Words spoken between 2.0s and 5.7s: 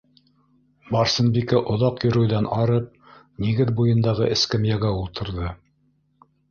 йөрөүҙән арып, нигеҙ буйындағы эскәмйәгә ултырҙы.